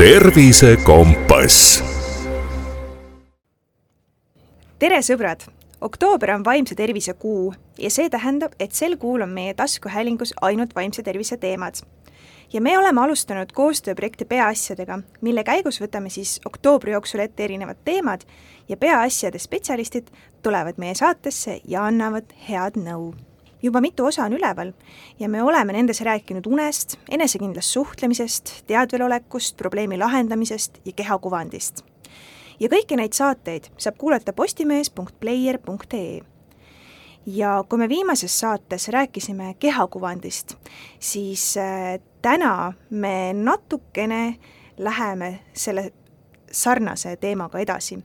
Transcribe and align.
tervisekompass. 0.00 1.82
tere, 4.78 5.02
sõbrad! 5.04 5.44
oktoober 5.84 6.32
on 6.38 6.44
vaimse 6.44 6.72
tervise 6.74 7.12
kuu 7.20 7.52
ja 7.76 7.90
see 7.92 8.08
tähendab, 8.08 8.54
et 8.56 8.72
sel 8.72 8.96
kuul 8.96 9.26
on 9.26 9.34
meie 9.36 9.52
taskuhäälingus 9.54 10.32
ainult 10.40 10.72
vaimse 10.74 11.04
tervise 11.04 11.36
teemad. 11.36 11.84
ja 12.52 12.60
me 12.60 12.78
oleme 12.78 13.00
alustanud 13.00 13.52
koostööprojekti 13.52 14.24
Peaasjadega, 14.24 15.02
mille 15.20 15.44
käigus 15.44 15.82
võtame 15.84 16.08
siis 16.08 16.40
oktoobri 16.48 16.96
jooksul 16.96 17.20
ette 17.20 17.44
erinevad 17.44 17.84
teemad 17.84 18.24
ja 18.68 18.76
peaasjade 18.76 19.38
spetsialistid 19.38 20.08
tulevad 20.42 20.80
meie 20.80 20.94
saatesse 20.94 21.60
ja 21.68 21.84
annavad 21.84 22.32
head 22.48 22.80
nõu 22.80 23.12
juba 23.62 23.80
mitu 23.80 24.04
osa 24.04 24.24
on 24.24 24.32
üleval 24.32 24.72
ja 25.18 25.28
me 25.28 25.42
oleme 25.42 25.72
nendes 25.72 26.00
rääkinud 26.00 26.46
unest, 26.46 26.96
enesekindlast 27.10 27.68
suhtlemisest, 27.68 28.52
teadvelolekust, 28.66 29.56
probleemi 29.56 29.98
lahendamisest 29.98 30.80
ja 30.84 30.92
kehakuvandist. 30.92 31.84
ja 32.60 32.68
kõiki 32.68 32.96
neid 32.96 33.12
saateid 33.16 33.70
saab 33.78 33.96
kuulata 33.98 34.32
postimees.player.ee. 34.32 36.20
ja 37.26 37.64
kui 37.68 37.78
me 37.78 37.88
viimases 37.88 38.40
saates 38.40 38.88
rääkisime 38.88 39.54
kehakuvandist, 39.58 40.56
siis 40.98 41.56
äh, 41.56 42.00
täna 42.22 42.72
me 42.90 43.32
natukene 43.32 44.36
läheme 44.78 45.40
selle 45.52 45.92
sarnase 46.52 47.16
teemaga 47.16 47.58
edasi 47.58 48.02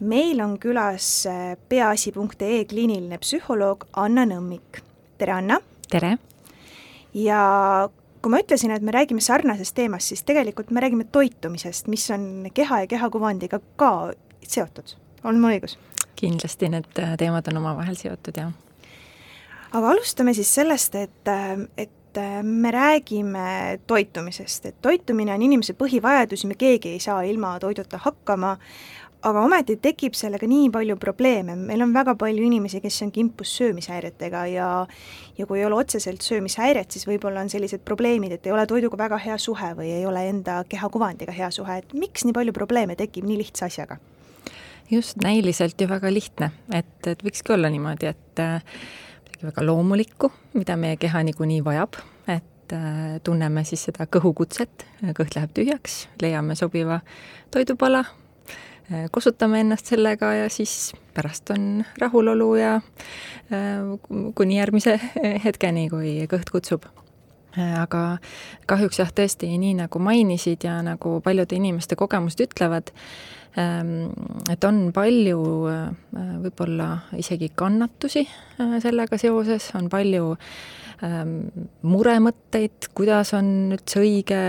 meil 0.00 0.40
on 0.40 0.58
külas 0.58 1.26
äh, 1.26 1.56
peaasi.ee 1.68 2.64
kliiniline 2.64 3.18
psühholoog 3.18 3.88
Anna 3.96 4.24
Nõmmik. 4.24 4.82
tere, 5.18 5.32
Anna! 5.32 5.60
tere! 5.90 6.16
ja 7.14 7.88
kui 8.22 8.30
ma 8.30 8.40
ütlesin, 8.42 8.70
et 8.74 8.82
me 8.82 8.94
räägime 8.94 9.22
sarnasest 9.24 9.74
teemast, 9.74 10.12
siis 10.12 10.22
tegelikult 10.26 10.70
me 10.70 10.82
räägime 10.84 11.04
toitumisest, 11.12 11.86
mis 11.86 12.10
on 12.14 12.48
keha 12.54 12.80
ja 12.84 12.86
kehakuvandiga 12.86 13.60
ka 13.76 14.12
seotud. 14.42 14.96
olen 15.24 15.40
ma 15.40 15.52
õigus? 15.54 15.78
kindlasti 16.18 16.68
need 16.68 16.98
äh, 16.98 17.16
teemad 17.18 17.50
on 17.50 17.62
omavahel 17.62 17.98
seotud, 17.98 18.38
jah. 18.38 18.52
aga 19.72 19.94
alustame 19.94 20.34
siis 20.34 20.54
sellest, 20.54 20.94
et, 20.94 21.22
äh, 21.26 21.56
et 21.76 21.94
me 22.42 22.70
räägime 22.70 23.80
toitumisest, 23.86 24.66
et 24.66 24.78
toitumine 24.82 25.34
on 25.34 25.42
inimese 25.42 25.74
põhivajadus 25.78 26.42
ja 26.42 26.48
me 26.48 26.56
keegi 26.58 26.94
ei 26.96 27.00
saa 27.00 27.20
ilma 27.22 27.58
toiduta 27.60 28.00
hakkama, 28.02 28.56
aga 29.26 29.42
ometi 29.42 29.76
tekib 29.82 30.14
sellega 30.14 30.46
nii 30.46 30.68
palju 30.74 30.96
probleeme, 31.00 31.56
meil 31.58 31.82
on 31.82 31.94
väga 31.94 32.14
palju 32.18 32.44
inimesi, 32.46 32.80
kes 32.82 33.00
on 33.06 33.10
kimpus 33.14 33.54
söömishäiretega 33.58 34.44
ja 34.52 34.68
ja 35.38 35.46
kui 35.46 35.60
ei 35.60 35.66
ole 35.66 35.78
otseselt 35.78 36.22
söömishäiret, 36.22 36.90
siis 36.90 37.06
võib-olla 37.06 37.42
on 37.42 37.50
sellised 37.50 37.82
probleemid, 37.86 38.34
et 38.34 38.46
ei 38.46 38.54
ole 38.54 38.66
toiduga 38.66 38.98
väga 38.98 39.18
hea 39.22 39.38
suhe 39.38 39.72
või 39.78 39.90
ei 39.94 40.06
ole 40.06 40.24
enda 40.28 40.60
kehakuvandiga 40.68 41.34
hea 41.34 41.50
suhe, 41.54 41.80
et 41.82 41.94
miks 41.94 42.26
nii 42.26 42.36
palju 42.36 42.54
probleeme 42.54 42.96
tekib 42.98 43.26
nii 43.28 43.40
lihtsa 43.42 43.66
asjaga? 43.70 43.98
just, 44.90 45.18
näiliselt 45.22 45.80
ju 45.80 45.88
väga 45.88 46.12
lihtne, 46.12 46.52
et, 46.72 46.94
et 47.06 47.24
võikski 47.24 47.52
olla 47.54 47.70
niimoodi, 47.72 48.08
et 48.08 48.42
äh, 48.42 48.62
midagi 49.26 49.50
väga 49.50 49.66
loomulikku, 49.66 50.30
mida 50.54 50.78
meie 50.80 50.96
keha 50.96 51.22
niikuinii 51.26 51.60
vajab, 51.66 51.98
et 52.30 52.72
äh, 52.72 53.18
tunneme 53.26 53.66
siis 53.68 53.84
seda 53.90 54.06
kõhukutset, 54.06 54.86
kõht 55.18 55.36
läheb 55.36 55.52
tühjaks, 55.58 56.06
leiame 56.22 56.56
sobiva 56.56 57.02
toidupala, 57.54 58.06
kosutame 59.10 59.60
ennast 59.60 59.90
sellega 59.90 60.32
ja 60.34 60.48
siis 60.52 60.92
pärast 61.14 61.50
on 61.50 61.84
rahulolu 62.00 62.54
ja 62.56 62.74
äh, 62.76 63.82
kuni 64.34 64.58
järgmise 64.58 64.98
hetkeni, 65.44 65.88
kui 65.92 66.14
kõht 66.30 66.52
kutsub. 66.52 66.88
Äh, 67.56 67.74
aga 67.80 68.18
kahjuks 68.68 69.00
jah, 69.00 69.12
tõesti, 69.14 69.50
nii 69.60 69.78
nagu 69.78 70.02
mainisid 70.02 70.66
ja 70.68 70.78
nagu 70.84 71.18
paljude 71.24 71.56
inimeste 71.56 71.96
kogemused 71.96 72.42
ütlevad, 72.44 72.92
ähm, 73.58 74.10
et 74.52 74.64
on 74.68 74.90
palju 74.92 75.38
võib-olla 76.42 76.90
isegi 77.16 77.50
kannatusi 77.56 78.26
sellega 78.82 79.18
seoses, 79.20 79.70
on 79.78 79.88
palju 79.92 80.34
Ähm, 80.98 81.44
muremõtteid, 81.86 82.88
kuidas 82.96 83.30
on 83.38 83.70
üldse 83.76 84.00
õige 84.02 84.40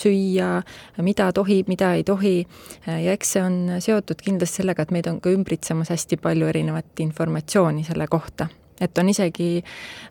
süüa, 0.00 0.62
mida 1.04 1.26
tohib, 1.36 1.68
mida 1.68 1.90
ei 1.98 2.06
tohi, 2.08 2.38
ja 2.86 3.12
eks 3.12 3.34
see 3.34 3.42
on 3.44 3.58
seotud 3.84 4.24
kindlasti 4.24 4.62
sellega, 4.62 4.86
et 4.86 4.94
meid 4.96 5.10
on 5.12 5.20
ka 5.20 5.34
ümbritsemas 5.34 5.92
hästi 5.92 6.16
palju 6.22 6.48
erinevat 6.48 7.04
informatsiooni 7.04 7.84
selle 7.84 8.08
kohta 8.08 8.48
et 8.82 8.98
on 8.98 9.12
isegi 9.12 9.52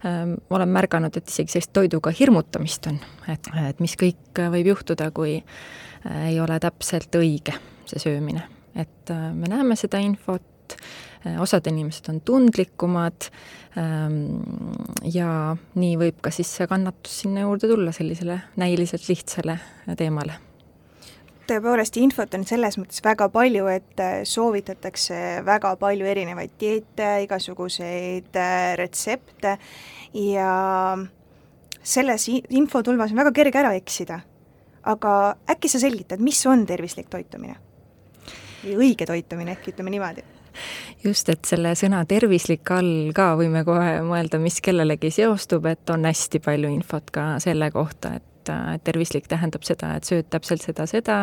ähm,, 0.08 0.38
olen 0.50 0.72
märganud, 0.72 1.18
et 1.18 1.30
isegi 1.30 1.58
sellist 1.58 1.74
toiduga 1.76 2.14
hirmutamist 2.16 2.88
on, 2.92 2.98
et, 3.32 3.52
et 3.68 3.84
mis 3.84 3.98
kõik 4.00 4.42
võib 4.56 4.72
juhtuda, 4.74 5.12
kui 5.16 5.38
äh, 5.42 6.32
ei 6.32 6.40
ole 6.40 6.60
täpselt 6.64 7.20
õige 7.20 7.58
see 7.86 8.00
söömine. 8.08 8.48
et 8.76 9.12
äh, 9.12 9.30
me 9.36 9.52
näeme 9.52 9.76
seda 9.80 10.00
infot, 10.00 10.48
Äh, 11.26 11.42
osad 11.42 11.68
inimesed 11.68 12.10
on 12.10 12.22
tundlikumad 12.26 13.28
ähm, 13.78 14.40
ja 15.06 15.56
nii 15.78 15.98
võib 16.02 16.22
ka 16.26 16.32
siis 16.34 16.50
see 16.58 16.66
kannatus 16.70 17.20
sinna 17.22 17.44
juurde 17.46 17.70
tulla, 17.70 17.94
sellisele 17.94 18.40
näiliselt 18.58 19.06
lihtsale 19.10 19.60
teemale 20.00 20.40
tõepoolest, 21.52 21.98
infot 22.02 22.34
on 22.38 22.46
selles 22.48 22.78
mõttes 22.80 23.04
väga 23.04 23.28
palju, 23.34 23.68
et 23.72 24.02
äh, 24.04 24.22
soovitatakse 24.28 25.42
väga 25.48 25.76
palju 25.82 26.08
erinevaid 26.08 26.56
dieete, 26.60 27.12
igasuguseid 27.28 28.40
äh, 28.40 28.74
retsepte 28.80 29.58
ja 30.18 30.52
selles 31.82 32.28
infotulvas 32.32 33.14
on 33.14 33.24
väga 33.24 33.34
kerge 33.36 33.64
ära 33.64 33.74
eksida. 33.78 34.22
aga 34.82 35.36
äkki 35.50 35.70
sa 35.70 35.80
selgitad, 35.80 36.20
mis 36.20 36.40
on 36.50 36.66
tervislik 36.66 37.10
toitumine? 37.10 37.56
või 38.64 38.78
õige 38.78 39.06
toitumine, 39.10 39.58
äkki 39.58 39.74
ütleme 39.74 39.94
niimoodi 39.94 40.24
just, 41.04 41.30
et 41.30 41.46
selle 41.48 41.74
sõna 41.78 42.02
tervislik 42.10 42.70
all 42.74 43.12
ka 43.16 43.32
võime 43.40 43.64
kohe 43.68 44.02
mõelda, 44.06 44.40
mis 44.42 44.60
kellelegi 44.64 45.12
seostub, 45.14 45.66
et 45.70 45.90
on 45.90 46.06
hästi 46.06 46.42
palju 46.44 46.72
infot 46.74 47.14
ka 47.14 47.28
selle 47.44 47.72
kohta, 47.74 48.16
et 48.20 48.31
tervislik 48.84 49.28
tähendab 49.32 49.66
seda, 49.68 49.96
et 49.98 50.08
sööd 50.08 50.30
täpselt 50.32 50.64
seda, 50.66 50.88
seda 50.90 51.18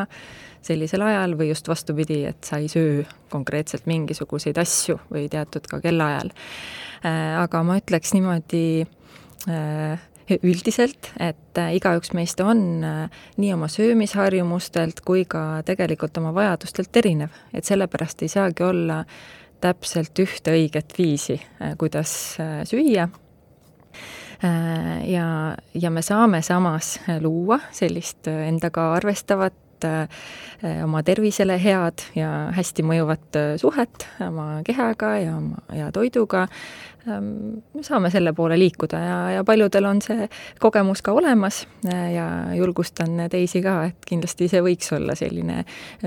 sellisel 0.65 1.05
ajal 1.07 1.37
või 1.39 1.51
just 1.53 1.69
vastupidi, 1.71 2.23
et 2.29 2.45
sa 2.45 2.59
ei 2.63 2.69
söö 2.71 3.05
konkreetselt 3.33 3.87
mingisuguseid 3.91 4.59
asju 4.59 4.99
või 5.13 5.29
teatud 5.33 5.67
ka 5.71 5.81
kellaajal. 5.85 6.33
Äh, 7.05 7.39
aga 7.43 7.63
ma 7.67 7.79
ütleks 7.79 8.15
niimoodi 8.17 8.85
äh, 9.49 10.07
üldiselt, 10.43 11.13
et 11.23 11.59
äh, 11.59 11.75
igaüks 11.79 12.13
meist 12.17 12.41
on 12.45 12.85
nii 13.39 13.53
oma 13.55 13.71
söömisharjumustelt 13.73 15.01
kui 15.07 15.25
ka 15.25 15.63
tegelikult 15.67 16.19
oma 16.21 16.35
vajadustelt 16.37 17.03
erinev, 17.03 17.35
et 17.55 17.65
sellepärast 17.65 18.27
ei 18.27 18.33
saagi 18.35 18.67
olla 18.67 19.05
täpselt 19.63 20.19
ühte 20.23 20.55
õiget 20.55 20.95
viisi, 20.99 21.39
äh, 21.63 21.75
kuidas 21.79 22.13
äh, 22.41 22.61
süüa. 22.69 23.09
Äh, 24.45 25.11
ja, 25.11 25.57
ja 25.75 25.91
me 25.91 26.03
saame 26.03 26.43
samas 26.43 27.01
luua 27.21 27.59
sellist 27.75 28.29
endaga 28.31 28.93
arvestavat 28.95 29.55
oma 30.83 31.03
tervisele 31.07 31.55
head 31.63 32.03
ja 32.19 32.29
hästi 32.55 32.83
mõjuvat 32.83 33.37
suhet 33.63 34.07
oma 34.27 34.61
kehaga 34.67 35.13
ja 35.23 35.37
ja 35.75 35.91
toiduga, 35.95 36.49
ähm, 37.07 37.61
me 37.75 37.83
saame 37.87 38.11
selle 38.11 38.33
poole 38.35 38.59
liikuda 38.59 38.99
ja, 38.99 39.19
ja 39.37 39.45
paljudel 39.47 39.87
on 39.87 40.03
see 40.03 40.27
kogemus 40.59 41.03
ka 41.03 41.15
olemas 41.15 41.61
ja 41.87 42.29
julgustan 42.59 43.29
teisi 43.31 43.63
ka, 43.63 43.77
et 43.93 44.07
kindlasti 44.07 44.49
see 44.51 44.63
võiks 44.67 44.91
olla 44.97 45.15
selline 45.19 45.65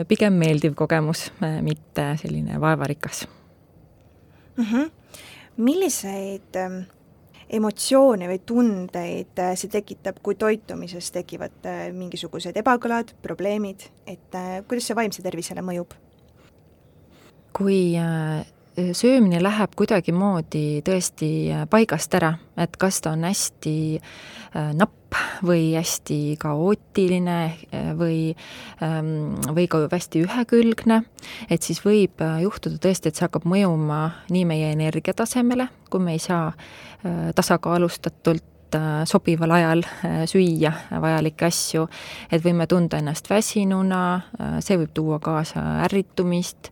pigem 0.07 0.39
meeldiv 0.39 0.75
kogemus, 0.75 1.29
mitte 1.61 2.11
selline 2.21 2.59
vaevarikas 2.59 3.27
mm. 4.57 4.65
-hmm. 4.65 4.91
milliseid 5.57 6.55
ähm, 6.55 6.83
emotsioone 7.51 8.29
või 8.31 8.39
tundeid 8.47 9.39
äh, 9.41 9.53
see 9.59 9.71
tekitab, 9.71 10.21
kui 10.23 10.37
toitumises 10.39 11.11
tekivad 11.15 11.67
äh, 11.67 11.83
mingisugused 11.95 12.57
ebakõlad, 12.61 13.13
probleemid, 13.23 13.87
et 14.07 14.37
äh, 14.37 14.61
kuidas 14.67 14.89
see 14.89 14.97
vaimse 14.97 15.25
tervisele 15.25 15.65
mõjub? 15.65 15.97
kui 17.51 17.91
söömine 18.95 19.41
läheb 19.43 19.73
kuidagimoodi 19.75 20.79
tõesti 20.87 21.27
paigast 21.69 22.15
ära, 22.15 22.29
et 22.55 22.77
kas 22.79 23.01
ta 23.03 23.11
on 23.11 23.25
hästi 23.27 23.73
napp, 24.79 24.95
või 25.45 25.73
hästi 25.75 26.37
kaootiline 26.39 27.39
eh, 27.71 27.89
või, 27.97 28.35
ehm, 28.81 29.33
või 29.55 29.67
ka 29.71 29.83
hästi 29.91 30.23
ühekülgne, 30.25 31.01
et 31.49 31.65
siis 31.65 31.81
võib 31.85 32.21
äh, 32.23 32.41
juhtuda 32.45 32.79
tõesti, 32.81 33.09
et 33.09 33.17
see 33.17 33.25
hakkab 33.27 33.47
mõjuma 33.49 34.03
nii 34.31 34.45
meie 34.47 34.71
energiatasemele, 34.75 35.67
kui 35.91 36.03
me 36.03 36.15
ei 36.15 36.23
saa 36.23 36.51
äh, 36.51 37.29
tasakaalustatult 37.35 38.47
sobival 39.03 39.51
ajal 39.51 39.81
süüa 40.31 40.69
vajalikke 41.03 41.43
asju, 41.49 41.89
et 42.31 42.39
võime 42.39 42.63
tunda 42.71 43.01
ennast 43.01 43.25
väsinuna, 43.27 44.21
see 44.63 44.77
võib 44.79 44.93
tuua 44.95 45.17
kaasa 45.19 45.59
ärritumist, 45.89 46.69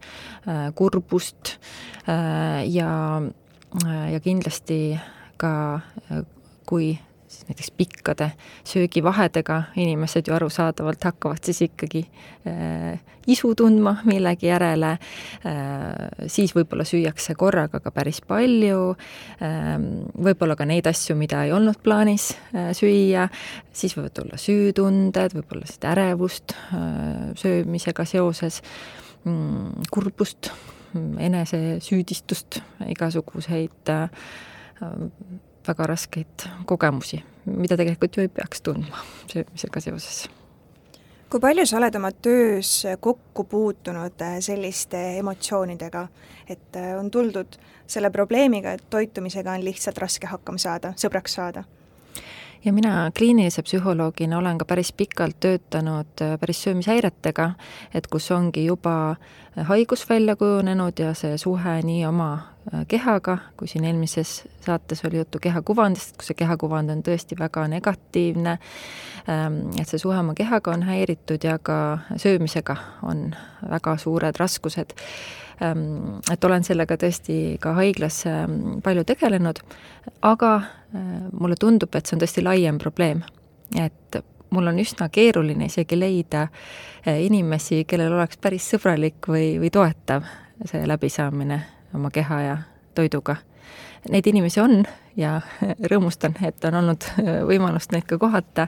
kurbust 0.79 1.57
ja, 2.07 2.93
ja 4.13 4.21
kindlasti 4.23 4.79
ka 5.43 5.51
kui 6.71 6.93
siis 7.29 7.45
näiteks 7.47 7.71
pikkade 7.77 8.31
söögivahedega 8.63 9.63
inimesed 9.77 10.27
ju 10.27 10.33
arusaadavalt 10.33 11.03
hakkavad 11.03 11.43
siis 11.45 11.61
ikkagi 11.61 12.01
äh, 12.47 12.99
isu 13.27 13.53
tundma 13.55 13.95
millegi 14.09 14.49
järele 14.49 14.91
äh,, 14.91 15.01
siis 16.27 16.55
võib-olla 16.57 16.85
süüakse 16.87 17.35
korraga 17.37 17.81
ka 17.83 17.91
päris 17.93 18.21
palju 18.25 18.79
äh,, 18.93 19.75
võib-olla 20.29 20.57
ka 20.57 20.65
neid 20.69 20.89
asju, 20.89 21.17
mida 21.19 21.43
ei 21.45 21.53
olnud 21.53 21.81
plaanis 21.85 22.31
äh, 22.55 22.71
süüa, 22.77 23.27
siis 23.73 23.93
võivad 23.97 24.15
tulla 24.17 24.39
süütunded, 24.41 25.37
võib-olla 25.37 25.69
seda 25.69 25.93
ärevust 25.93 26.55
äh, 26.57 27.29
söömisega 27.39 28.07
seoses 28.09 28.63
mm,, 29.23 29.85
kurbust, 29.93 30.49
enesesüüdistust, 31.21 32.63
igasuguseid 32.89 33.93
äh, 33.93 34.09
väga 35.67 35.87
raskeid 35.87 36.47
kogemusi, 36.65 37.23
mida 37.45 37.77
tegelikult 37.77 38.17
ju 38.17 38.25
ei 38.25 38.31
peaks 38.31 38.61
tundma 38.61 39.03
söömisega 39.31 39.79
seoses. 39.79 40.29
kui 41.29 41.39
palju 41.39 41.65
sa 41.69 41.77
oled 41.77 41.95
oma 41.95 42.11
töös 42.11 42.83
kokku 42.99 43.43
puutunud 43.43 44.21
äh, 44.21 44.39
selliste 44.41 45.17
emotsioonidega, 45.19 46.07
et 46.47 46.75
äh, 46.75 46.95
on 46.99 47.11
tuldud 47.11 47.59
selle 47.87 48.09
probleemiga, 48.09 48.71
et 48.71 48.89
toitumisega 48.89 49.51
on 49.51 49.65
lihtsalt 49.65 49.97
raske 49.97 50.27
hakkama 50.27 50.57
saada, 50.57 50.93
sõbraks 50.97 51.37
saada? 51.37 51.63
Ja 52.65 52.73
mina 52.73 53.11
kliinilise 53.17 53.61
psühholoogina 53.63 54.37
olen 54.37 54.57
ka 54.57 54.65
päris 54.65 54.93
pikalt 54.93 55.39
töötanud 55.39 56.21
äh, 56.21 56.39
päris 56.39 56.63
söömishäiretega, 56.63 57.51
et 57.93 58.07
kus 58.07 58.31
ongi 58.31 58.65
juba 58.65 59.15
haigus 59.55 60.09
välja 60.09 60.35
kujunenud 60.35 60.99
ja 60.99 61.13
see 61.13 61.37
suhe 61.37 61.79
nii 61.83 62.05
oma 62.05 62.33
äh, 62.73 62.85
kehaga, 62.87 63.37
kui 63.57 63.67
siin 63.67 63.85
eelmises 63.85 64.43
saates 64.65 65.05
oli 65.05 65.17
juttu 65.17 65.39
kehakuvandist, 65.41 66.17
kus 66.17 66.31
see 66.31 66.39
kehakuvand 66.43 66.91
on 66.91 67.03
tõesti 67.03 67.39
väga 67.39 67.67
negatiivne, 67.71 68.57
ähm, 69.29 69.61
et 69.79 69.87
see 69.87 70.01
suhe 70.01 70.19
oma 70.19 70.35
kehaga 70.35 70.75
on 70.75 70.83
häiritud 70.83 71.43
ja 71.43 71.59
ka 71.63 71.99
söömisega 72.17 72.75
on 73.03 73.29
väga 73.69 73.97
suured 73.97 74.39
raskused 74.39 74.97
et 75.59 76.45
olen 76.45 76.63
sellega 76.63 76.95
tõesti 76.95 77.57
ka 77.59 77.73
haiglas 77.75 78.21
ähm, 78.29 78.79
palju 78.83 79.03
tegelenud, 79.03 79.59
aga 80.23 80.53
Äh, 80.95 81.29
mulle 81.39 81.55
tundub, 81.59 81.93
et 81.93 82.07
see 82.07 82.15
on 82.17 82.21
tõesti 82.23 82.41
laiem 82.41 82.77
probleem. 82.81 83.21
et 83.77 84.15
mul 84.49 84.67
on 84.67 84.79
üsna 84.81 85.05
keeruline 85.13 85.67
isegi 85.69 85.99
leida 85.99 86.47
äh, 87.05 87.19
inimesi, 87.21 87.83
kellel 87.85 88.15
oleks 88.15 88.39
päris 88.41 88.65
sõbralik 88.73 89.27
või, 89.29 89.59
või 89.61 89.69
toetav 89.69 90.25
see 90.65 90.81
läbisaamine 90.89 91.59
oma 91.93 92.09
keha 92.09 92.41
ja 92.41 92.57
toiduga. 92.97 93.35
Neid 94.09 94.27
inimesi 94.31 94.61
on 94.63 94.83
ja 95.19 95.39
rõõmustan, 95.91 96.37
et 96.47 96.65
on 96.69 96.79
olnud 96.81 97.07
äh, 97.19 97.39
võimalust 97.51 97.93
neid 97.95 98.07
ka 98.09 98.19
kohata, 98.21 98.67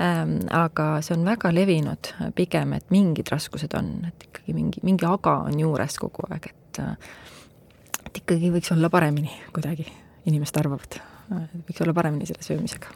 ähm, 0.00 0.38
aga 0.54 0.92
see 1.04 1.16
on 1.16 1.24
väga 1.28 1.52
levinud 1.54 2.12
pigem, 2.36 2.74
et 2.76 2.90
mingid 2.94 3.32
raskused 3.32 3.74
on, 3.78 3.92
et 4.10 4.28
ikkagi 4.28 4.56
mingi, 4.56 4.84
mingi 4.86 5.08
aga 5.08 5.40
on 5.48 5.58
juures 5.60 5.98
kogu 6.00 6.28
aeg, 6.30 6.52
et 6.52 6.56
et 8.10 8.18
ikkagi 8.22 8.48
võiks 8.50 8.70
olla 8.72 8.88
paremini 8.90 9.30
kuidagi, 9.54 9.84
inimesed 10.30 10.56
arvavad 10.62 11.00
võiks 11.30 11.82
olla 11.84 11.94
paremini 11.94 12.26
selle 12.26 12.42
söömisega 12.42 12.90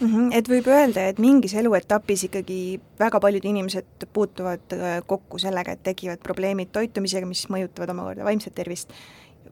mm. 0.00 0.06
-hmm. 0.06 0.28
Et 0.32 0.48
võib 0.48 0.68
öelda, 0.68 1.06
et 1.08 1.18
mingis 1.18 1.54
eluetapis 1.54 2.24
ikkagi 2.28 2.80
väga 2.98 3.20
paljud 3.20 3.44
inimesed 3.44 4.08
puutuvad 4.12 4.72
äh, 4.72 5.02
kokku 5.06 5.38
sellega, 5.38 5.72
et 5.72 5.82
tekivad 5.82 6.18
probleemid 6.22 6.72
toitumisega, 6.72 7.26
mis 7.26 7.46
mõjutavad 7.48 7.90
omakorda 7.90 8.24
vaimset 8.24 8.54
tervist 8.54 8.92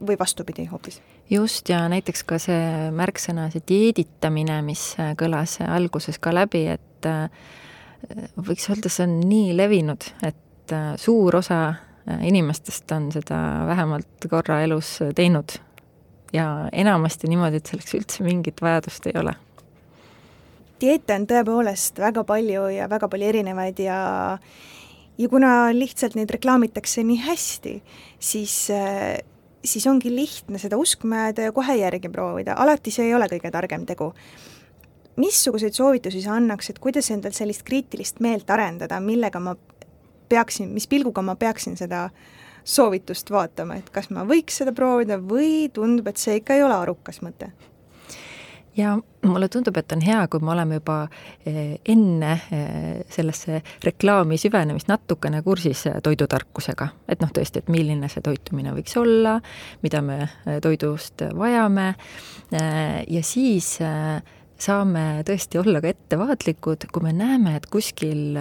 või 0.06 0.19
vastupidi 0.19 0.67
hoopis? 0.71 1.00
just, 1.31 1.69
ja 1.69 1.85
näiteks 1.89 2.25
ka 2.29 2.39
see 2.43 2.91
märksõna, 2.95 3.49
see 3.53 3.65
dieeditamine, 3.69 4.61
mis 4.67 4.91
äh, 5.00 5.15
kõlas 5.19 5.59
alguses 5.67 6.19
ka 6.19 6.35
läbi, 6.35 6.67
et 6.75 7.09
äh, 7.09 7.29
võiks 8.37 8.69
öelda, 8.71 8.93
see 8.93 9.06
on 9.09 9.19
nii 9.27 9.56
levinud, 9.56 10.11
et 10.23 10.37
suur 11.00 11.39
osa 11.39 11.62
inimestest 12.23 12.93
on 12.93 13.09
seda 13.12 13.39
vähemalt 13.67 14.27
korra 14.31 14.61
elus 14.65 14.99
teinud 15.17 15.56
ja 16.33 16.69
enamasti 16.73 17.29
niimoodi, 17.29 17.61
et 17.61 17.71
selleks 17.71 17.95
üldse 17.97 18.25
mingit 18.27 18.62
vajadust 18.62 19.06
ei 19.09 19.17
ole. 19.21 19.35
dieete 20.81 21.15
on 21.15 21.27
tõepoolest 21.27 21.99
väga 21.99 22.25
palju 22.25 22.69
ja 22.71 22.89
väga 22.91 23.09
palju 23.09 23.29
erinevaid 23.33 23.81
ja 23.83 23.99
ja 25.19 25.29
kuna 25.29 25.73
lihtsalt 25.75 26.15
neid 26.15 26.31
reklaamitakse 26.31 27.03
nii 27.03 27.19
hästi, 27.25 27.75
siis 28.21 28.69
siis 29.73 29.87
ongi 29.87 30.12
lihtne 30.15 30.59
seda 30.61 30.79
ja 31.43 31.53
kohe 31.53 31.76
järgi 31.79 32.11
proovida, 32.12 32.56
alati 32.59 32.93
see 32.94 33.09
ei 33.09 33.15
ole 33.15 33.29
kõige 33.31 33.50
targem 33.55 33.87
tegu. 33.87 34.12
missuguseid 35.19 35.75
soovitusi 35.75 36.23
sa 36.23 36.37
annaksid, 36.38 36.79
kuidas 36.79 37.11
endal 37.11 37.32
sellist 37.35 37.65
kriitilist 37.67 38.20
meelt 38.20 38.50
arendada, 38.50 39.00
millega 39.00 39.41
ma 39.43 39.56
peaksin, 40.29 40.69
mis 40.70 40.87
pilguga 40.87 41.23
ma 41.23 41.35
peaksin 41.37 41.76
seda 41.76 42.09
soovitust 42.65 43.31
vaatama, 43.31 43.79
et 43.81 43.91
kas 43.91 44.11
ma 44.11 44.25
võiks 44.29 44.61
seda 44.61 44.73
proovida 44.73 45.19
või 45.19 45.69
tundub, 45.73 46.06
et 46.09 46.21
see 46.21 46.38
ikka 46.38 46.55
ei 46.55 46.62
ole 46.62 46.76
arukas 46.76 47.23
mõte? 47.25 47.50
Ja 48.79 48.99
mulle 49.27 49.49
tundub, 49.51 49.77
et 49.77 49.93
on 49.93 50.03
hea, 50.05 50.21
kui 50.31 50.43
me 50.45 50.53
oleme 50.55 50.79
juba 50.79 50.99
eh, 51.47 51.79
enne 51.91 52.33
eh, 52.55 53.03
sellesse 53.13 53.61
reklaami 53.85 54.39
süvenemist 54.41 54.91
natukene 54.91 55.43
kursis 55.47 55.85
eh, 55.91 55.99
toidutarkusega. 56.05 56.89
et 57.09 57.23
noh, 57.23 57.33
tõesti, 57.35 57.63
et 57.63 57.73
milline 57.73 58.11
see 58.13 58.23
toitumine 58.25 58.73
võiks 58.77 58.97
olla, 59.01 59.39
mida 59.83 60.03
me 60.05 60.19
toidust 60.63 61.25
vajame 61.37 61.89
ja 62.53 63.23
siis 63.27 63.75
saame 63.79 65.05
tõesti 65.27 65.61
olla 65.61 65.83
ka 65.85 65.91
ettevaatlikud, 65.93 66.89
kui 66.93 67.05
me 67.05 67.13
näeme, 67.17 67.57
et 67.59 67.67
kuskil 67.71 68.39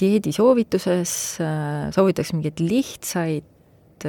dieedisoovituses 0.00 1.14
soovitakse 1.96 2.36
mingeid 2.36 2.62
lihtsaid 2.64 4.08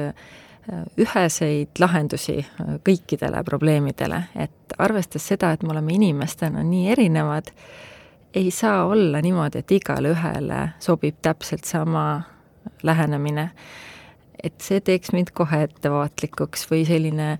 üheseid 0.98 1.78
lahendusi 1.80 2.38
kõikidele 2.84 3.42
probleemidele, 3.44 4.22
et 4.36 4.74
arvestades 4.78 5.28
seda, 5.32 5.52
et 5.52 5.62
me 5.62 5.72
oleme 5.72 5.94
inimestena 5.96 6.62
nii 6.64 6.90
erinevad, 6.92 7.52
ei 8.34 8.50
saa 8.52 8.84
olla 8.86 9.22
niimoodi, 9.24 9.62
et 9.62 9.72
igale 9.72 10.12
ühele 10.12 10.60
sobib 10.84 11.22
täpselt 11.22 11.64
sama 11.64 12.22
lähenemine. 12.82 13.50
et 14.42 14.60
see 14.62 14.80
teeks 14.80 15.10
mind 15.12 15.32
kohe 15.34 15.64
ettevaatlikuks 15.66 16.68
või 16.70 16.84
selline, 16.86 17.38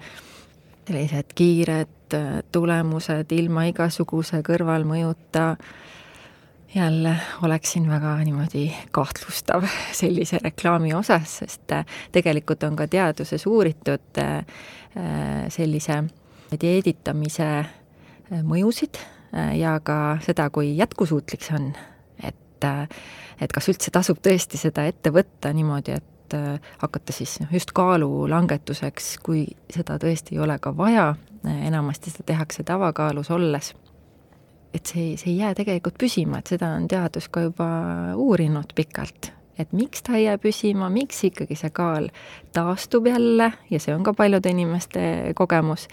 sellised 0.88 1.30
kiired 1.34 2.16
tulemused 2.52 3.32
ilma 3.36 3.68
igasuguse 3.68 4.40
kõrvalmõjuta 4.42 5.44
äh, 5.52 5.68
jälle 6.74 7.16
oleksin 7.42 7.90
väga 7.90 8.16
niimoodi 8.16 8.72
kahtlustav 8.90 9.64
sellise 9.92 10.38
reklaami 10.42 10.94
osas, 10.94 11.38
sest 11.38 11.72
äh, 11.72 11.86
tegelikult 12.12 12.62
on 12.62 12.76
ka 12.76 12.86
teaduses 12.86 13.46
uuritud 13.46 14.18
äh, 14.18 14.44
sellise 15.48 16.04
dieeditamise 16.60 17.48
äh, 17.58 18.42
mõjusid 18.42 19.00
ja 19.58 19.74
ka 19.84 20.18
seda, 20.24 20.48
kui 20.50 20.76
jätkusuutlik 20.76 21.42
see 21.44 21.56
on. 21.56 21.72
et, 22.24 22.64
et 23.40 23.52
kas 23.52 23.68
üldse 23.68 23.90
tasub 23.92 24.22
tõesti 24.24 24.56
seda 24.56 24.86
ette 24.88 25.12
võtta 25.12 25.52
niimoodi, 25.52 25.98
et 26.00 26.36
hakata 26.80 27.12
siis 27.12 27.36
noh, 27.42 27.52
just 27.52 27.74
kaalulangetuseks, 27.76 29.18
kui 29.24 29.44
seda 29.68 29.98
tõesti 30.00 30.36
ei 30.36 30.40
ole 30.40 30.56
ka 30.58 30.72
vaja, 30.76 31.10
enamasti 31.44 32.10
seda 32.10 32.24
tehakse 32.32 32.64
tavakaalus 32.64 33.30
olles 33.36 33.74
et 34.74 34.86
see, 34.86 35.16
see 35.16 35.32
ei 35.32 35.38
jää 35.42 35.54
tegelikult 35.56 35.98
püsima, 36.00 36.40
et 36.40 36.52
seda 36.52 36.74
on 36.76 36.88
teadus 36.90 37.28
ka 37.32 37.46
juba 37.48 37.68
uurinud 38.16 38.74
pikalt. 38.76 39.32
et 39.58 39.72
miks 39.74 40.04
ta 40.06 40.14
ei 40.14 40.24
jää 40.24 40.38
püsima, 40.38 40.86
miks 40.92 41.24
ikkagi 41.26 41.56
see 41.58 41.70
kaal 41.74 42.08
taastub 42.54 43.08
jälle 43.10 43.52
ja 43.70 43.80
see 43.82 43.94
on 43.94 44.04
ka 44.06 44.14
paljude 44.14 44.50
inimeste 44.54 45.32
kogemus, 45.34 45.88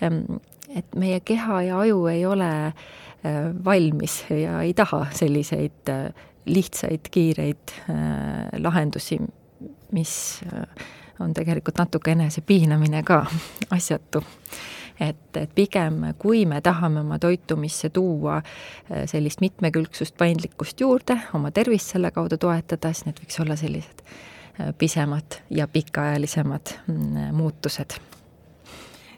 ehm, 0.00 0.38
et 0.74 0.96
meie 0.96 1.20
keha 1.20 1.60
ja 1.62 1.80
aju 1.82 2.06
ei 2.06 2.24
ole 2.26 2.48
äh, 2.66 3.52
valmis 3.64 4.24
ja 4.30 4.62
ei 4.62 4.72
taha 4.74 5.06
selliseid 5.12 5.92
äh, 5.92 6.08
lihtsaid, 6.46 7.10
kiireid 7.10 7.74
äh, 7.90 8.48
lahendusi, 8.62 9.18
mis 9.92 10.40
on 11.20 11.34
tegelikult 11.34 11.78
natuke 11.78 12.16
enesepiinamine 12.16 13.02
ka 13.02 13.26
asjatu 13.76 14.24
et, 15.00 15.36
et 15.36 15.52
pigem 15.54 16.00
kui 16.18 16.44
me 16.48 16.60
tahame 16.64 17.02
oma 17.04 17.18
toitumisse 17.22 17.90
tuua 17.90 18.38
äh, 18.38 19.04
sellist 19.06 19.40
mitmekülgsust, 19.44 20.16
paindlikkust 20.18 20.80
juurde, 20.80 21.18
oma 21.34 21.50
tervist 21.50 21.94
selle 21.94 22.10
kaudu 22.10 22.38
toetada, 22.40 22.92
siis 22.92 23.08
need 23.08 23.22
võiks 23.22 23.40
olla 23.44 23.56
sellised 23.60 24.04
äh, 24.04 24.74
pisemad 24.78 25.40
ja 25.50 25.68
pikaajalisemad 25.68 26.76
mm, 26.86 27.32
muutused 27.36 27.98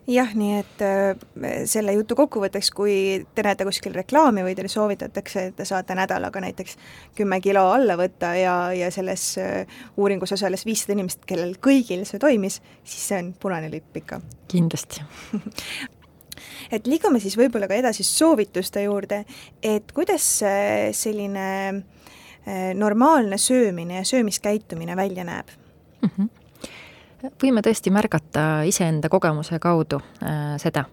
jah, 0.09 0.31
nii 0.35 0.55
et 0.59 0.85
äh, 0.85 1.65
selle 1.69 1.93
jutu 1.97 2.17
kokkuvõtteks, 2.19 2.71
kui 2.75 2.95
te 3.35 3.45
näete 3.45 3.67
kuskil 3.69 3.95
reklaami 3.97 4.45
või 4.47 4.55
teile 4.57 4.71
soovitatakse, 4.73 5.45
et 5.51 5.59
te 5.59 5.67
saate 5.69 5.97
nädalaga 5.99 6.41
näiteks 6.43 6.79
kümme 7.19 7.41
kilo 7.45 7.67
alla 7.75 7.99
võtta 8.01 8.33
ja, 8.39 8.57
ja 8.77 8.91
selles 8.95 9.27
äh, 9.43 9.79
uuringus 9.97 10.33
osales 10.37 10.65
viissada 10.69 10.97
inimest, 10.97 11.25
kellel 11.29 11.57
kõigil 11.65 12.07
see 12.09 12.23
toimis, 12.23 12.61
siis 12.85 13.11
see 13.13 13.21
on 13.23 13.31
punane 13.41 13.71
lipp 13.73 14.01
ikka. 14.01 14.21
kindlasti 14.49 15.05
et 16.75 16.89
liigume 16.89 17.21
siis 17.21 17.37
võib-olla 17.39 17.69
ka 17.69 17.79
edasi 17.79 18.07
soovituste 18.07 18.87
juurde, 18.87 19.23
et 19.63 19.93
kuidas 19.93 20.27
selline 20.97 21.47
äh, 21.69 22.73
normaalne 22.75 23.39
söömine 23.39 24.01
ja 24.01 24.09
söömiskäitumine 24.09 24.97
välja 24.97 25.25
näeb 25.25 25.53
mm? 26.03 26.11
-hmm. 26.17 26.29
Võime 27.43 27.63
tõesti 27.65 27.93
märgata 27.95 28.47
iseenda 28.69 29.11
kogemuse 29.13 29.59
kaudu 29.63 30.01
äh, 30.23 30.57
seda, 30.63 30.85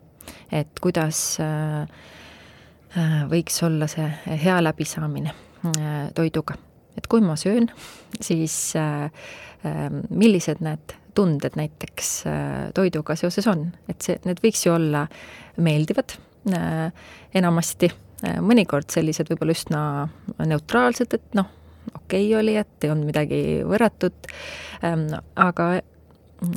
et 0.51 0.79
kuidas 0.81 1.37
äh, 1.43 1.81
äh 2.95 3.17
võiks 3.29 3.61
olla 3.65 3.87
see 3.91 4.07
hea 4.43 4.57
läbisaamine 4.63 5.31
äh, 5.31 5.95
toiduga. 6.15 6.57
et 6.97 7.07
kui 7.07 7.21
ma 7.21 7.35
söön, 7.35 7.69
siis 8.21 8.75
äh, 8.75 9.09
äh, 9.65 9.89
millised 10.09 10.61
need 10.61 10.95
tunded 11.15 11.55
näiteks 11.55 12.23
äh, 12.27 12.71
toiduga 12.75 13.15
seoses 13.15 13.47
on, 13.47 13.69
et 13.89 14.01
see, 14.01 14.17
need 14.25 14.41
võiks 14.43 14.65
ju 14.65 14.73
olla 14.75 15.05
meeldivad 15.63 16.17
äh, 16.51 16.89
enamasti, 17.35 17.91
äh, 18.25 18.39
mõnikord 18.43 18.89
sellised 18.91 19.29
võib-olla 19.31 19.55
üsna 19.55 19.81
neutraalsed, 20.43 21.15
et 21.15 21.37
noh, 21.37 21.51
okei 21.93 22.27
okay 22.27 22.39
oli, 22.39 22.57
et 22.59 22.87
ei 22.87 22.91
olnud 22.91 23.11
midagi 23.11 23.41
võrratut, 23.67 24.31
ähm, 24.83 25.07
aga 25.35 25.75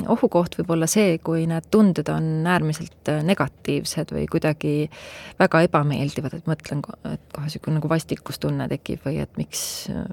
ohukoht 0.08 0.56
võib 0.58 0.72
olla 0.74 0.86
see, 0.90 1.16
kui 1.24 1.44
need 1.48 1.68
tunded 1.72 2.08
on 2.12 2.46
äärmiselt 2.48 3.10
äh, 3.12 3.22
negatiivsed 3.26 4.12
või 4.14 4.26
kuidagi 4.30 4.72
väga 5.38 5.62
ebameeldivad, 5.66 6.38
et 6.38 6.50
mõtlen, 6.50 6.82
et 7.12 7.24
kohe 7.34 7.48
niisugune 7.48 7.78
nagu 7.78 7.90
vastikustunne 7.90 8.68
tekib 8.72 9.06
või 9.06 9.22
et 9.24 9.40
miks, 9.40 9.62
äh, 9.92 10.04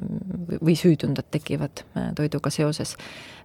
või 0.62 0.78
süütunded 0.80 1.30
tekivad 1.34 1.84
äh, 1.86 2.10
toiduga 2.18 2.54
seoses. 2.54 2.96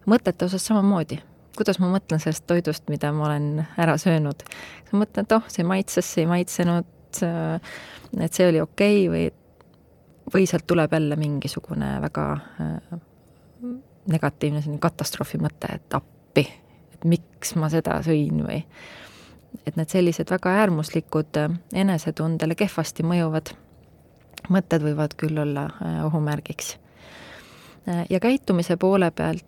mõtete 0.07 0.49
osas 0.49 0.65
samamoodi, 0.67 1.21
kuidas 1.57 1.81
ma 1.83 1.91
mõtlen 1.93 2.23
sellest 2.23 2.47
toidust, 2.47 2.89
mida 2.89 3.13
ma 3.13 3.29
olen 3.29 3.67
ära 3.79 3.99
söönud. 3.99 4.47
ma 4.93 5.05
mõtlen, 5.05 5.29
et 5.29 5.37
oh, 5.37 5.45
see 5.49 5.67
maitses, 5.67 6.15
see 6.15 6.25
ei 6.25 6.31
maitsenud, 6.31 6.97
et 7.21 8.33
see 8.33 8.49
oli 8.49 8.61
okei 8.61 9.07
okay, 9.09 9.13
või 9.13 9.29
või 10.31 10.45
sealt 10.47 10.63
tuleb 10.71 10.93
jälle 10.95 11.17
mingisugune 11.19 11.97
väga 12.05 12.25
negatiivne 14.09 14.63
selline 14.63 14.81
katastroofi 14.83 15.41
mõte, 15.43 15.75
et 15.75 15.97
appi, 15.97 16.20
et 16.39 17.05
miks 17.05 17.55
ma 17.57 17.71
seda 17.73 17.99
sõin 18.07 18.45
või 18.47 18.63
et 19.67 19.77
need 19.77 19.91
sellised 19.91 20.31
väga 20.31 20.53
äärmuslikud 20.63 21.39
äh, 21.41 21.51
enesetundele 21.83 22.57
kehvasti 22.59 23.05
mõjuvad 23.07 23.53
mõtted 24.51 24.85
võivad 24.85 25.15
küll 25.21 25.39
olla 25.39 25.67
äh, 25.83 26.01
ohumärgiks. 26.07 26.77
Äh, 27.89 28.05
ja 28.11 28.21
käitumise 28.21 28.77
poole 28.81 29.11
pealt 29.11 29.47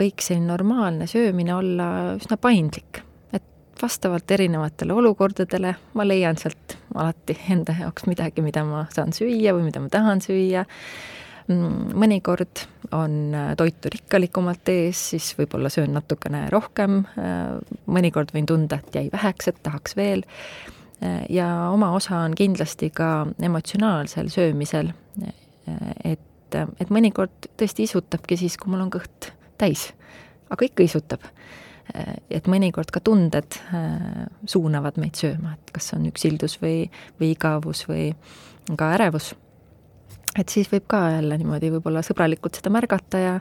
võiks 0.00 0.26
selline 0.26 0.48
normaalne 0.50 1.06
söömine 1.06 1.54
olla 1.54 1.84
üsna 2.16 2.34
paindlik, 2.40 3.02
et 3.34 3.44
vastavalt 3.82 4.30
erinevatele 4.34 4.94
olukordadele 4.94 5.74
ma 5.94 6.06
leian 6.06 6.38
sealt 6.38 6.74
alati 6.94 7.36
enda 7.54 7.74
jaoks 7.78 8.08
midagi, 8.10 8.42
mida 8.42 8.64
ma 8.66 8.84
saan 8.94 9.14
süüa 9.14 9.54
või 9.54 9.68
mida 9.68 9.82
ma 9.82 9.90
tahan 9.92 10.22
süüa 10.24 10.64
mõnikord 11.50 12.64
on 12.96 13.34
äh, 13.34 13.52
toitu 13.56 13.90
rikkalikumalt 13.92 14.68
ees, 14.68 15.02
siis 15.12 15.30
võib-olla 15.38 15.70
söön 15.72 15.92
natukene 15.94 16.46
rohkem, 16.52 17.02
äh, 17.18 17.58
mõnikord 17.90 18.32
võin 18.34 18.48
tunda, 18.48 18.80
et 18.80 19.00
jäi 19.00 19.10
väheks, 19.12 19.50
et 19.50 19.60
tahaks 19.62 19.96
veel, 19.98 20.24
äh, 21.02 21.24
ja 21.32 21.48
oma 21.70 21.92
osa 21.96 22.22
on 22.24 22.34
kindlasti 22.38 22.90
ka 22.94 23.26
emotsionaalsel 23.42 24.30
söömisel, 24.32 24.92
et, 26.04 26.54
et 26.54 26.90
mõnikord 26.90 27.50
tõesti 27.60 27.84
isutabki 27.86 28.38
siis, 28.40 28.56
kui 28.58 28.72
mul 28.72 28.82
on 28.86 28.90
kõht 28.90 29.30
täis, 29.60 29.90
aga 30.50 30.66
ikka 30.66 30.86
isutab. 30.86 31.28
et 32.30 32.46
mõnikord 32.46 32.90
ka 32.94 33.00
tunded 33.02 33.56
suunavad 34.46 34.98
meid 35.02 35.18
sööma, 35.18 35.56
et 35.56 35.72
kas 35.74 35.92
on 35.96 36.06
üksildus 36.06 36.60
või, 36.62 36.84
või 37.18 37.32
igavus 37.34 37.82
või 37.88 38.12
ka 38.78 38.92
ärevus 38.94 39.32
et 40.38 40.48
siis 40.48 40.68
võib 40.70 40.86
ka 40.90 41.00
jälle 41.16 41.38
niimoodi 41.40 41.72
võib-olla 41.74 42.02
sõbralikult 42.06 42.60
seda 42.60 42.72
märgata 42.72 43.22
ja, 43.22 43.32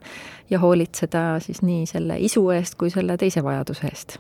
ja 0.50 0.62
hoolitseda 0.62 1.40
siis 1.44 1.62
nii 1.66 1.86
selle 1.90 2.18
isu 2.26 2.44
eest 2.56 2.80
kui 2.80 2.90
selle 2.94 3.18
teise 3.18 3.44
vajaduse 3.46 3.90
eest. 3.90 4.18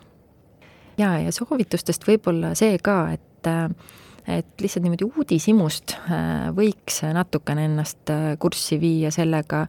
ja, 0.97 1.15
ja 1.19 1.31
soovitustest 1.33 2.07
võib-olla 2.07 2.53
see 2.59 2.77
ka, 2.83 3.01
et 3.17 3.25
et 4.29 4.61
lihtsalt 4.61 4.83
niimoodi 4.83 5.07
uudishimust 5.07 5.95
äh, 5.97 6.49
võiks 6.53 6.99
natukene 7.15 7.63
ennast 7.65 8.11
äh, 8.13 8.35
kurssi 8.39 8.77
viia 8.77 9.09
sellega, 9.15 9.63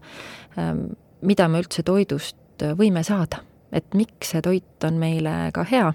ähm, 0.58 0.90
mida 1.24 1.46
me 1.48 1.62
üldse 1.62 1.84
toidust 1.86 2.36
võime 2.76 3.04
saada. 3.06 3.40
et 3.72 3.94
miks 3.94 4.32
see 4.34 4.42
toit 4.42 4.84
on 4.84 4.98
meile 4.98 5.32
ka 5.54 5.64
hea 5.64 5.92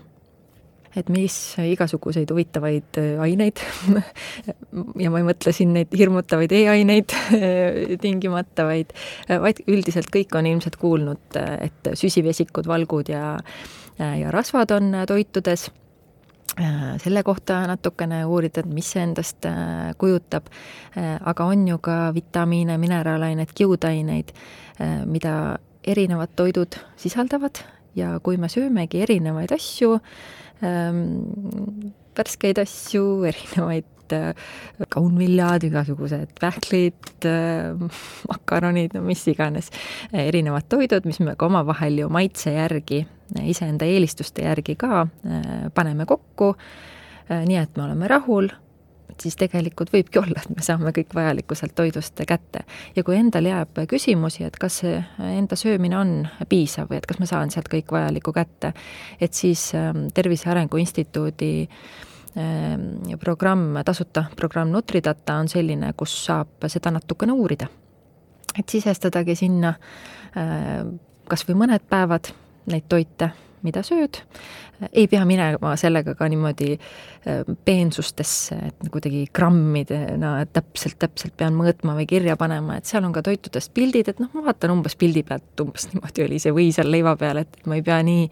et 0.95 1.09
mis 1.11 1.35
igasuguseid 1.59 2.31
huvitavaid 2.31 2.99
äh, 3.01 3.21
aineid 3.23 3.61
ja 5.03 5.11
ma 5.11 5.21
ei 5.21 5.27
mõtle 5.27 5.53
siin 5.55 5.73
neid 5.75 5.93
hirmutavaid 5.95 6.53
e-aineid 6.55 7.15
tingimata, 8.05 8.67
vaid, 8.69 8.93
äh, 9.27 9.39
vaid 9.43 9.63
üldiselt 9.67 10.11
kõik 10.13 10.35
on 10.39 10.49
ilmselt 10.49 10.79
kuulnud, 10.81 11.39
äh, 11.39 11.69
et 11.69 11.91
süsivesikud, 11.99 12.67
valgud 12.69 13.11
ja, 13.11 13.35
ja 13.99 14.31
rasvad 14.33 14.71
on 14.75 14.93
toitudes. 15.07 15.69
Selle 17.03 17.19
kohta 17.25 17.57
natukene 17.67 18.21
uurida, 18.31 18.61
et 18.61 18.69
mis 18.71 18.87
see 18.93 19.01
endast 19.03 19.43
kujutab, 19.99 20.45
aga 20.95 21.47
on 21.51 21.65
ju 21.67 21.79
ka 21.83 21.95
vitamiine, 22.15 22.77
mineraalaineid, 22.79 23.51
kiudaineid, 23.57 24.31
mida 25.09 25.33
erinevad 25.83 26.31
toidud 26.37 26.77
sisaldavad. 27.01 27.59
Ja 27.95 28.13
kui 28.23 28.37
me 28.39 28.47
söömegi 28.51 29.01
erinevaid 29.03 29.51
asju, 29.55 29.97
värskeid 32.15 32.59
asju, 32.61 33.05
erinevaid 33.27 34.15
äh, 34.15 34.31
kaunviljad, 34.93 35.65
igasugused 35.67 36.35
pähklid 36.39 37.27
äh,, 37.27 38.01
makaronid, 38.29 38.95
no 38.95 39.03
mis 39.05 39.25
iganes, 39.31 39.71
erinevad 40.13 40.67
toidud, 40.71 41.07
mis 41.09 41.19
me 41.23 41.35
ka 41.35 41.49
omavahel 41.49 42.03
ju 42.03 42.11
maitse 42.13 42.55
järgi, 42.55 43.05
iseenda 43.43 43.87
eelistuste 43.89 44.45
järgi 44.45 44.77
ka 44.79 45.05
äh, 45.05 45.55
paneme 45.73 46.07
kokku. 46.09 46.55
Nii 47.25 47.57
et 47.57 47.73
me 47.73 47.81
oleme 47.87 48.05
rahul 48.05 48.51
siis 49.21 49.37
tegelikult 49.39 49.91
võibki 49.93 50.19
olla, 50.19 50.41
et 50.41 50.55
me 50.55 50.63
saame 50.65 50.91
kõik 50.95 51.13
vajalikku 51.15 51.55
sealt 51.57 51.75
toidust 51.77 52.21
kätte. 52.27 52.65
ja 52.95 53.03
kui 53.03 53.17
endal 53.17 53.45
jääb 53.45 53.83
küsimusi, 53.89 54.43
et 54.45 54.57
kas 54.61 54.81
see 54.83 54.97
enda 55.19 55.55
söömine 55.59 55.97
on 55.97 56.15
piisav 56.49 56.89
või 56.89 56.99
et 56.99 57.07
kas 57.09 57.19
ma 57.19 57.29
saan 57.29 57.53
sealt 57.53 57.69
kõik 57.71 57.91
vajalikku 57.91 58.33
kätte, 58.35 58.73
et 59.19 59.33
siis 59.33 59.71
ähm, 59.75 60.07
Tervise 60.13 60.49
Arengu 60.49 60.77
Instituudi 60.77 61.67
ähm, 62.37 63.15
programm, 63.19 63.79
tasuta 63.85 64.25
programm 64.35 64.73
Nutridata 64.73 65.39
on 65.39 65.49
selline, 65.51 65.93
kus 65.97 66.17
saab 66.25 66.67
seda 66.67 66.91
natukene 66.91 67.33
uurida. 67.33 67.67
et 68.59 68.69
sisestadagi 68.69 69.35
sinna 69.35 69.73
äh, 70.37 70.85
kas 71.27 71.47
või 71.47 71.65
mõned 71.65 71.83
päevad 71.89 72.31
neid 72.71 72.85
toite 72.89 73.31
mida 73.65 73.81
sööd, 73.85 74.21
ei 74.91 75.07
pea 75.11 75.23
minema 75.27 75.73
sellega 75.79 76.15
ka 76.17 76.27
niimoodi 76.31 76.71
äh, 76.75 77.41
peensustesse, 77.65 78.57
et 78.69 78.89
kuidagi 78.91 79.25
grammidena 79.35 80.33
no, 80.39 80.51
täpselt, 80.51 80.97
täpselt 81.01 81.35
pean 81.39 81.55
mõõtma 81.57 81.95
või 81.97 82.07
kirja 82.09 82.37
panema, 82.39 82.79
et 82.79 82.89
seal 82.89 83.07
on 83.07 83.15
ka 83.15 83.23
toitudest 83.25 83.73
pildid, 83.75 84.11
et 84.11 84.21
noh, 84.23 84.31
ma 84.35 84.45
vaatan 84.49 84.75
umbes 84.75 84.97
pildi 84.99 85.25
pealt, 85.27 85.49
umbes 85.63 85.87
niimoodi 85.91 86.27
oli 86.27 86.39
see 86.43 86.55
või 86.55 86.69
seal 86.75 86.91
leiva 86.91 87.15
peal, 87.19 87.43
et 87.45 87.59
ma 87.69 87.79
ei 87.79 87.85
pea 87.85 88.01
nii, 88.05 88.29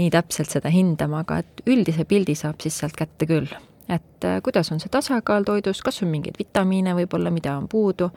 nii 0.00 0.10
täpselt 0.14 0.54
seda 0.54 0.72
hindama, 0.72 1.24
aga 1.24 1.42
et 1.44 1.64
üldise 1.70 2.06
pildi 2.08 2.36
saab 2.38 2.62
siis 2.64 2.78
sealt 2.82 2.96
kätte 2.98 3.28
küll. 3.30 3.50
Et 3.88 4.24
äh, 4.24 4.40
kuidas 4.42 4.72
on 4.72 4.80
see 4.80 4.92
tasakaal 4.92 5.44
toidus, 5.44 5.82
kas 5.84 6.02
on 6.02 6.12
mingeid 6.12 6.38
vitamiine 6.40 6.94
võib-olla, 6.96 7.32
mida 7.34 7.58
on 7.58 7.68
puudu, 7.68 8.08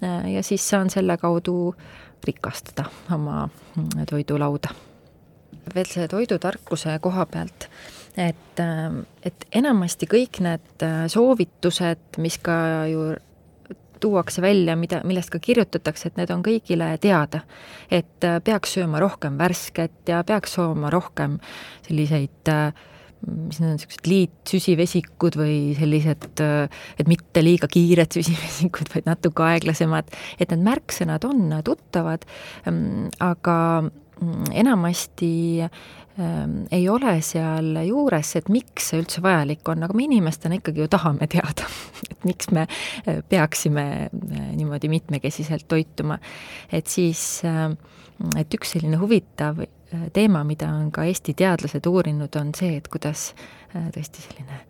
äh, 0.00 0.32
ja 0.36 0.46
siis 0.46 0.64
saan 0.68 0.90
selle 0.92 1.18
kaudu 1.20 1.74
rikastada 2.24 2.86
oma 3.12 3.44
mm, 3.44 4.06
toidulauda 4.08 4.72
veel 5.74 5.88
selle 5.88 6.08
toidutarkuse 6.12 6.98
koha 7.02 7.26
pealt, 7.30 7.68
et, 8.16 8.60
äh, 8.62 8.98
et 9.26 9.46
enamasti 9.62 10.08
kõik 10.10 10.40
need 10.44 10.86
äh, 10.86 11.04
soovitused, 11.12 12.18
mis 12.22 12.38
ka 12.42 12.56
ju 12.90 13.12
tuuakse 14.04 14.42
välja, 14.44 14.76
mida, 14.76 15.00
millest 15.06 15.32
ka 15.32 15.40
kirjutatakse, 15.40 16.10
et 16.10 16.18
need 16.20 16.32
on 16.34 16.42
kõigile 16.44 16.90
teada. 17.00 17.44
et 17.90 18.24
äh, 18.24 18.40
peaks 18.44 18.76
sööma 18.76 19.00
rohkem 19.00 19.38
värsket 19.38 20.08
ja 20.08 20.24
peaks 20.24 20.58
sööma 20.58 20.90
rohkem 20.92 21.38
selliseid 21.86 22.52
mis 23.24 23.56
need 23.60 23.70
on, 23.70 23.78
niisugused 23.78 24.08
liitsüsivesikud 24.10 25.38
või 25.40 25.56
sellised, 25.78 26.40
et 27.00 27.08
mitte 27.08 27.40
liiga 27.40 27.68
kiired 27.72 28.12
süsivesikud, 28.12 28.90
vaid 28.92 29.08
natuke 29.08 29.46
aeglasemad, 29.46 30.10
et 30.36 30.52
need 30.52 30.64
märksõnad 30.66 31.24
on 31.28 31.54
tuttavad, 31.64 32.26
ähm, 32.68 33.08
aga 33.24 33.56
mm, 33.86 34.03
enamasti 34.52 35.60
ähm, 35.62 36.64
ei 36.72 36.88
ole 36.88 37.16
seal 37.24 37.74
juures, 37.86 38.34
et 38.38 38.50
miks 38.52 38.90
see 38.90 39.00
üldse 39.02 39.22
vajalik 39.24 39.66
on, 39.68 39.86
aga 39.86 39.96
me 39.96 40.06
inimestena 40.06 40.58
ikkagi 40.60 40.84
ju 40.84 40.90
tahame 40.92 41.28
teada, 41.30 41.68
et 42.12 42.28
miks 42.28 42.50
me 42.54 42.66
äh, 42.66 43.22
peaksime 43.28 43.86
äh, 44.08 44.44
niimoodi 44.58 44.90
mitmekesiselt 44.92 45.66
toituma. 45.68 46.18
et 46.72 46.86
siis, 46.86 47.42
et 48.38 48.54
üks 48.54 48.76
selline 48.76 49.00
huvitav 49.00 49.64
teema, 50.14 50.42
mida 50.44 50.68
on 50.74 50.90
ka 50.94 51.04
Eesti 51.06 51.34
teadlased 51.38 51.86
uurinud, 51.86 52.34
on 52.40 52.54
see, 52.56 52.76
et 52.78 52.88
kuidas 52.90 53.32
tõesti 53.74 54.24
selline 54.24 54.62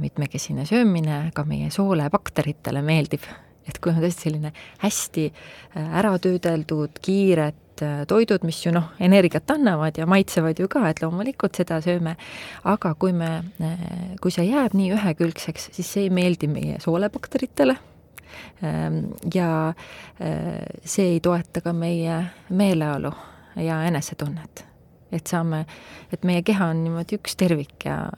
mitmekesine 0.00 0.64
söömine 0.64 1.32
ka 1.34 1.44
meie 1.48 1.68
soolebakteritele 1.72 2.80
meeldib 2.84 3.26
et 3.68 3.80
kui 3.80 3.92
on 3.92 4.00
tõesti 4.02 4.28
selline 4.28 4.52
hästi 4.82 5.26
äh, 5.30 5.98
ära 6.00 6.14
töödeldud, 6.22 6.98
kiired 7.04 7.60
äh, 7.82 8.02
toidud, 8.08 8.44
mis 8.46 8.60
ju 8.64 8.72
noh, 8.74 8.90
energiat 9.02 9.50
annavad 9.50 9.98
ja 9.98 10.06
maitsevad 10.10 10.60
ju 10.60 10.68
ka, 10.70 10.84
et 10.90 11.02
loomulikult 11.02 11.56
seda 11.58 11.80
sööme, 11.84 12.16
aga 12.70 12.94
kui 13.00 13.14
me, 13.16 13.30
äh, 13.62 13.84
kui 14.22 14.34
see 14.34 14.46
jääb 14.48 14.76
nii 14.78 14.92
ühekülgseks, 14.96 15.70
siis 15.76 15.90
see 15.96 16.06
ei 16.08 16.14
meeldi 16.14 16.50
meie 16.50 16.80
soolebakteritele. 16.84 17.76
Ähm, 18.66 19.12
ja 19.34 19.74
see 20.18 21.04
ei 21.12 21.20
toeta 21.22 21.60
ka 21.62 21.70
meie 21.76 22.16
meeleolu 22.50 23.12
ja 23.62 23.82
enesetunnet. 23.86 24.64
et 25.14 25.30
saame, 25.30 25.60
et 26.10 26.24
meie 26.26 26.42
keha 26.42 26.72
on 26.72 26.80
niimoodi 26.82 27.20
üks 27.20 27.36
tervik 27.38 27.86
ja 27.86 28.08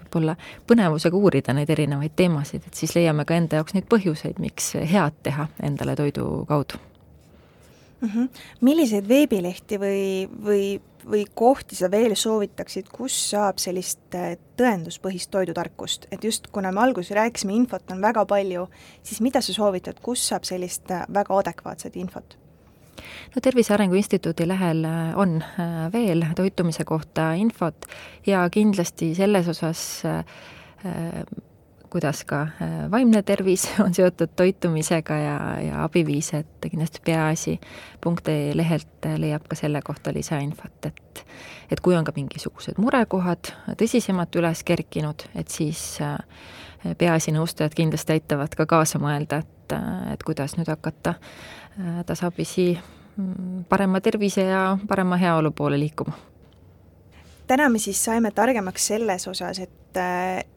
võib-olla 0.00 0.34
põnevusega 0.66 1.14
uurida 1.16 1.54
neid 1.54 1.70
erinevaid 1.70 2.16
teemasid, 2.18 2.66
et 2.66 2.74
siis 2.74 2.96
leiame 2.98 3.24
ka 3.24 3.38
enda 3.38 3.60
jaoks 3.60 3.76
neid 3.76 3.86
põhjuseid, 3.86 4.42
miks 4.42 4.72
head 4.74 5.22
teha 5.22 5.46
endale 5.62 5.94
toidu 6.00 6.44
kaudu 6.50 6.89
mm. 8.00 8.08
-hmm. 8.08 8.28
milliseid 8.60 9.08
veebilehti 9.08 9.78
või, 9.78 10.28
või, 10.44 10.80
või 11.10 11.24
kohti 11.34 11.76
sa 11.76 11.90
veel 11.90 12.16
soovitaksid, 12.16 12.88
kus 12.92 13.16
saab 13.30 13.58
sellist 13.58 14.14
äh, 14.14 14.36
tõenduspõhist 14.56 15.30
toidutarkust, 15.30 16.06
et 16.12 16.24
just 16.24 16.46
kuna 16.52 16.72
me 16.72 16.80
alguses 16.80 17.10
rääkisime, 17.16 17.52
infot 17.52 17.90
on 17.90 18.02
väga 18.02 18.26
palju, 18.26 18.68
siis 19.02 19.20
mida 19.20 19.40
sa 19.40 19.52
soovitad, 19.52 20.00
kus 20.02 20.28
saab 20.28 20.44
sellist 20.44 20.90
äh, 20.90 21.06
väga 21.14 21.38
adekvaatset 21.38 21.96
infot? 21.96 22.36
no 23.34 23.40
Tervise 23.42 23.74
Arengu 23.74 23.94
Instituudi 23.94 24.48
lehel 24.48 24.84
äh, 24.84 25.18
on 25.18 25.44
veel 25.92 26.24
toitumise 26.36 26.84
kohta 26.84 27.32
infot 27.32 27.86
ja 28.26 28.48
kindlasti 28.50 29.14
selles 29.14 29.48
osas 29.48 30.02
kuidas 31.90 32.24
ka 32.24 32.46
vaimne 32.90 33.22
tervis 33.26 33.66
on 33.84 33.94
seotud 33.94 34.34
toitumisega 34.36 35.16
ja, 35.18 35.38
ja 35.64 35.84
abiviised 35.84 36.68
kindlasti 36.68 37.02
peaasi.ee 37.04 38.52
lehelt 38.54 39.08
leiab 39.16 39.48
ka 39.48 39.58
selle 39.58 39.82
kohta 39.84 40.14
lisainfot, 40.14 40.86
et 40.86 41.24
et 41.70 41.80
kui 41.80 41.94
on 41.94 42.04
ka 42.04 42.12
mingisugused 42.16 42.78
murekohad 42.82 43.52
tõsisemalt 43.78 44.34
üles 44.40 44.64
kerkinud, 44.66 45.22
et 45.38 45.48
siis 45.48 46.00
peaasi 46.98 47.34
nõustajad 47.36 47.76
kindlasti 47.78 48.16
aitavad 48.16 48.56
ka 48.58 48.66
kaasa 48.66 48.98
mõelda, 48.98 49.44
et, 49.44 49.76
et 50.14 50.24
kuidas 50.26 50.56
nüüd 50.58 50.72
hakata 50.72 51.14
tasapisi 52.06 52.72
Mm, 53.20 53.64
parema 53.68 54.00
tervise 54.00 54.42
ja 54.42 54.78
parema 54.88 55.16
heaolu 55.16 55.50
poole 55.50 55.78
liikuma. 55.78 56.12
Täna 57.50 57.68
me 57.68 57.78
siis 57.82 57.98
saime 58.04 58.30
targemaks 58.30 58.86
selles 58.92 59.26
osas, 59.28 59.58
et, 59.58 59.98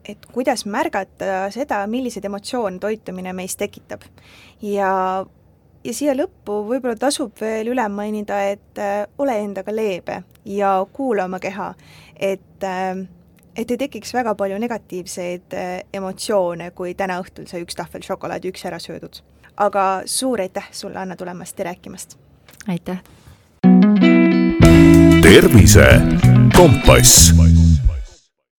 et 0.08 0.26
kuidas 0.32 0.62
märgata 0.70 1.48
seda, 1.50 1.80
milliseid 1.90 2.28
emotsioone 2.28 2.78
toitumine 2.78 3.32
meis 3.34 3.56
tekitab. 3.58 4.04
ja, 4.62 4.92
ja 5.84 5.94
siia 5.94 6.14
lõppu 6.14 6.60
võib-olla 6.68 6.94
tasub 7.00 7.34
veel 7.40 7.72
üle 7.72 7.88
mainida, 7.90 8.38
et 8.54 8.78
ole 9.18 9.36
endaga 9.42 9.74
leebe 9.74 10.22
ja 10.46 10.76
kuula 10.92 11.26
oma 11.26 11.42
keha, 11.42 11.72
et 12.14 12.66
et 13.54 13.70
ei 13.70 13.78
tekiks 13.78 14.14
väga 14.14 14.34
palju 14.34 14.58
negatiivseid 14.58 15.54
emotsioone, 15.94 16.70
kui 16.74 16.94
täna 16.94 17.20
õhtul 17.22 17.46
sai 17.50 17.62
üks 17.66 17.78
tahvel 17.78 18.06
šokolaadi 18.06 18.50
üksi 18.54 18.70
ära 18.70 18.78
söödud. 18.78 19.22
aga 19.56 20.02
suur 20.06 20.40
aitäh 20.40 20.70
sulle, 20.70 20.98
Anna, 20.98 21.16
tulemast 21.16 21.58
ja 21.58 21.64
rääkimast! 21.72 22.18
aitäh! 22.68 23.02
tervise 25.22 26.33
compas. 26.54 27.32